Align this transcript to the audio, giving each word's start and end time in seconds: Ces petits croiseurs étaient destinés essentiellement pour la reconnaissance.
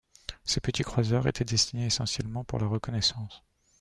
Ces 0.45 0.59
petits 0.61 0.81
croiseurs 0.83 1.27
étaient 1.27 1.45
destinés 1.45 1.85
essentiellement 1.85 2.43
pour 2.43 2.57
la 2.59 2.65
reconnaissance. 2.65 3.43